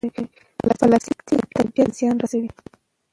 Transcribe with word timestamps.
پلاستیک 0.79 1.19
طبیعت 1.27 1.69
ته 1.85 1.91
زیان 1.97 2.15
رسوي. 2.23 2.49